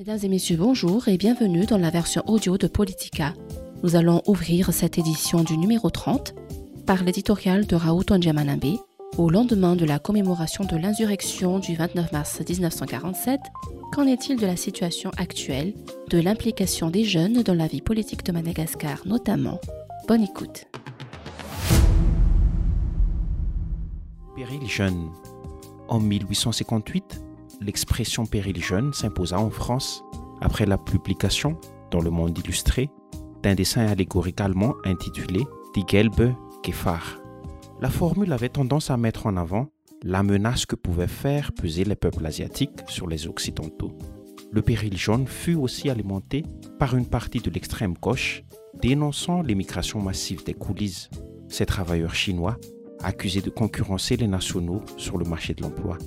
[0.00, 3.34] Mesdames et messieurs, bonjour et bienvenue dans la version audio de Politica.
[3.82, 6.34] Nous allons ouvrir cette édition du numéro 30
[6.86, 8.78] par l'éditorial de Raoult Ondjamanambe
[9.18, 13.40] au lendemain de la commémoration de l'insurrection du 29 mars 1947.
[13.92, 15.74] Qu'en est-il de la situation actuelle,
[16.08, 19.60] de l'implication des jeunes dans la vie politique de Madagascar notamment?
[20.08, 20.64] Bonne écoute.
[24.34, 25.10] Péril jeune.
[25.88, 27.20] En 1858,
[27.60, 30.02] l'expression péril jeune s'imposa en France
[30.40, 31.58] après la publication,
[31.90, 32.90] dans le monde illustré,
[33.42, 36.34] d'un dessin allégorique allemand intitulé Die Gelbe
[36.64, 37.20] Gefahr.
[37.80, 39.68] La formule avait tendance à mettre en avant
[40.02, 43.92] la menace que pouvaient faire peser les peuples asiatiques sur les Occidentaux.
[44.50, 46.44] Le péril jaune fut aussi alimenté
[46.78, 48.42] par une partie de l'extrême gauche
[48.82, 51.10] dénonçant l'émigration massive des coulisses,
[51.48, 52.56] ces travailleurs chinois
[53.02, 55.98] accusés de concurrencer les nationaux sur le marché de l'emploi.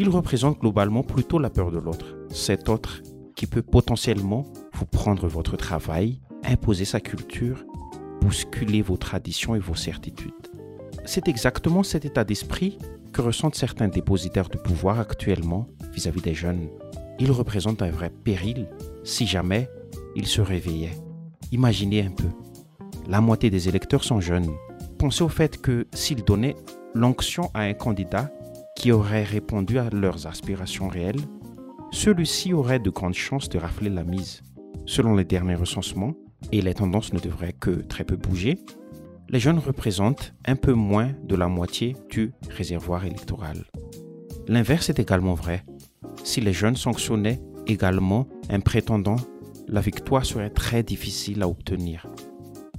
[0.00, 3.02] Il représente globalement plutôt la peur de l'autre, cet autre
[3.36, 7.66] qui peut potentiellement vous prendre votre travail, imposer sa culture,
[8.22, 10.32] bousculer vos traditions et vos certitudes.
[11.04, 12.78] C'est exactement cet état d'esprit
[13.12, 16.70] que ressentent certains dépositaires de pouvoir actuellement vis-à-vis des jeunes.
[17.18, 18.70] Il représente un vrai péril
[19.04, 19.68] si jamais
[20.16, 20.96] ils se réveillaient.
[21.52, 22.28] Imaginez un peu.
[23.06, 24.50] La moitié des électeurs sont jeunes.
[24.96, 26.56] Pensez au fait que s'ils donnaient
[26.94, 28.32] l'onction à un candidat
[28.80, 31.20] qui aurait répondu à leurs aspirations réelles,
[31.90, 34.42] celui-ci aurait de grandes chances de rafler la mise.
[34.86, 36.14] Selon les derniers recensements,
[36.50, 38.58] et les tendances ne devraient que très peu bouger,
[39.28, 43.66] les jeunes représentent un peu moins de la moitié du réservoir électoral.
[44.48, 45.62] L'inverse est également vrai.
[46.24, 49.16] Si les jeunes sanctionnaient également un prétendant,
[49.68, 52.06] la victoire serait très difficile à obtenir.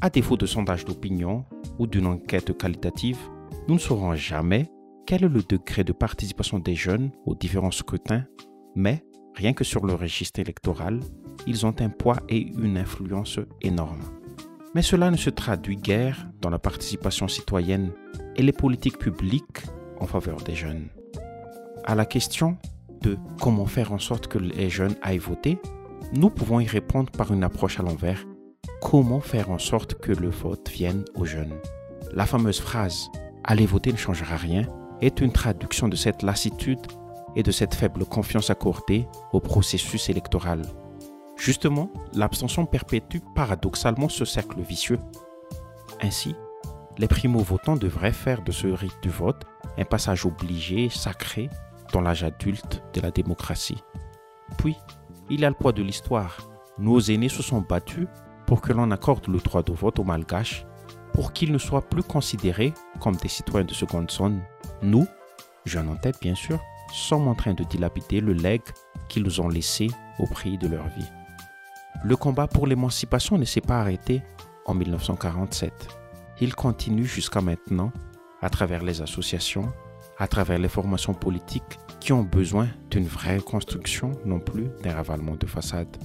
[0.02, 1.46] À défaut de sondage d'opinion
[1.78, 3.20] ou d'une enquête qualitative,
[3.68, 4.68] nous ne saurons jamais
[5.12, 8.24] quel est le degré de participation des jeunes aux différents scrutins,
[8.76, 9.04] mais
[9.36, 11.02] rien que sur le registre électoral,
[11.46, 14.06] ils ont un poids et une influence énormes.
[14.74, 17.92] Mais cela ne se traduit guère dans la participation citoyenne
[18.38, 19.64] et les politiques publiques
[20.00, 20.88] en faveur des jeunes.
[21.84, 22.58] À la question
[23.02, 25.60] de comment faire en sorte que les jeunes aillent voter,
[26.14, 28.26] nous pouvons y répondre par une approche à l'envers.
[28.82, 31.60] Comment faire en sorte que le vote vienne aux jeunes?
[32.14, 33.10] La fameuse phrase
[33.44, 34.68] Allez voter ne changera rien
[35.02, 36.86] est une traduction de cette lassitude
[37.36, 40.62] et de cette faible confiance accordée au processus électoral.
[41.38, 45.00] Justement, l'abstention perpétue paradoxalement ce cercle vicieux.
[46.02, 46.36] Ainsi,
[46.98, 49.44] les primo-votants devraient faire de ce rite du vote
[49.78, 51.50] un passage obligé, sacré,
[51.94, 53.82] dans l'âge adulte de la démocratie.
[54.58, 54.76] Puis,
[55.30, 56.38] il y a le poids de l'histoire.
[56.78, 58.08] Nos aînés se sont battus
[58.46, 60.66] pour que l'on accorde le droit de vote aux Malgaches,
[61.14, 64.42] pour qu'ils ne soient plus considérés comme des citoyens de seconde zone.
[64.82, 65.08] Nous,
[65.66, 66.60] jeunes en tête bien sûr,
[66.94, 68.62] sommes en train de dilapider le legs
[69.10, 69.88] qu'ils ont laissé
[70.20, 71.10] au prix de leur vie.
[72.04, 74.22] Le combat pour l'émancipation ne s'est pas arrêté
[74.66, 75.72] en 1947.
[76.40, 77.92] Il continue jusqu'à maintenant
[78.42, 79.72] à travers les associations,
[80.18, 85.36] à travers les formations politiques qui ont besoin d'une vraie construction, non plus d'un ravalement
[85.36, 85.96] de façade.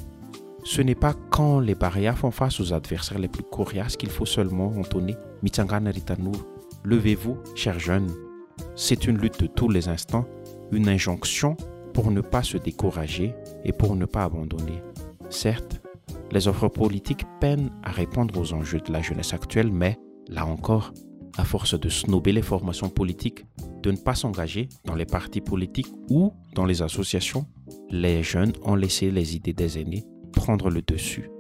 [0.65, 4.27] Ce n'est pas quand les barrières font face aux adversaires les plus coriaces qu'il faut
[4.27, 6.47] seulement entonner Mitsangana Ritanur.
[6.85, 8.13] Levez-vous, chers jeunes.
[8.79, 10.27] C'est une lutte de tous les instants,
[10.71, 11.57] une injonction
[11.95, 14.83] pour ne pas se décourager et pour ne pas abandonner.
[15.31, 15.81] Certes,
[16.31, 19.97] les offres politiques peinent à répondre aux enjeux de la jeunesse actuelle, mais,
[20.29, 20.93] là encore,
[21.39, 23.47] à force de snober les formations politiques,
[23.83, 27.47] de ne pas s'engager dans les partis politiques ou dans les associations,
[27.89, 31.31] les jeunes ont laissé les idées des aînés prendre le dessus.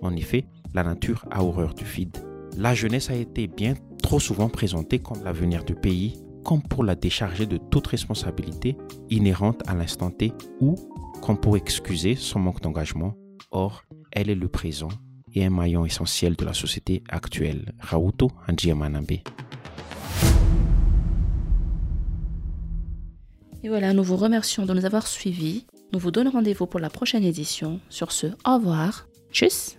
[0.00, 2.16] En effet, la nature a horreur du vide.
[2.58, 6.94] La jeunesse a été bien trop souvent présentée comme l'avenir du pays, comme pour la
[6.94, 8.76] décharger de toute responsabilité
[9.10, 10.76] inhérente à l'instant T ou
[11.22, 13.14] comme pour excuser son manque d'engagement.
[13.50, 14.88] Or, elle est le présent
[15.34, 17.72] et un maillon essentiel de la société actuelle.
[17.80, 19.12] Rauto Anjiamanabe.
[23.64, 25.66] Et voilà, nous vous remercions de nous avoir suivis.
[25.92, 27.80] Nous vous donnons rendez-vous pour la prochaine édition.
[27.88, 29.06] Sur ce, au revoir.
[29.30, 29.78] Tchuss